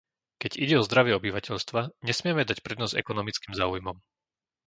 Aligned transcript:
Keď 0.41 0.51
ide 0.63 0.75
o 0.81 0.81
zdravie 0.87 1.13
obyvateľstva, 1.17 1.81
nesmieme 2.09 2.41
dať 2.45 2.57
prednosť 2.65 2.97
ekonomickým 3.03 3.53
záujmom. 3.61 3.97